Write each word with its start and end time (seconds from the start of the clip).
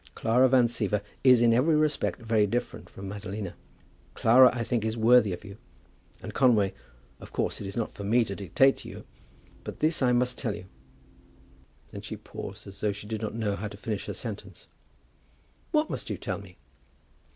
Clara 0.15 0.49
Van 0.49 0.65
Siever 0.65 1.03
is 1.23 1.41
in 1.41 1.53
every 1.53 1.75
respect 1.75 2.19
very 2.19 2.47
different 2.47 2.89
from 2.89 3.07
Madalina. 3.07 3.53
Clara, 4.15 4.49
I 4.51 4.63
think, 4.63 4.83
is 4.83 4.97
worthy 4.97 5.31
of 5.31 5.45
you. 5.45 5.57
And 6.23 6.33
Conway, 6.33 6.73
of 7.19 7.31
course 7.31 7.61
it 7.61 7.67
is 7.67 7.77
not 7.77 7.91
for 7.91 8.03
me 8.03 8.25
to 8.25 8.35
dictate 8.35 8.77
to 8.77 8.89
you; 8.89 9.05
but 9.63 9.77
this 9.77 10.01
I 10.01 10.11
must 10.11 10.39
tell 10.39 10.55
you" 10.55 10.65
Then 11.91 12.01
she 12.01 12.17
paused, 12.17 12.65
as 12.65 12.81
though 12.81 12.91
she 12.91 13.05
did 13.05 13.21
not 13.21 13.35
know 13.35 13.55
how 13.55 13.67
to 13.67 13.77
finish 13.77 14.07
her 14.07 14.15
sentence. 14.15 14.65
"What 15.69 15.91
must 15.91 16.09
you 16.09 16.17
tell 16.17 16.39
me?" 16.39 16.57